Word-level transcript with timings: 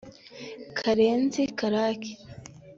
Karenzi 0.77 1.41
Karake 1.59 2.11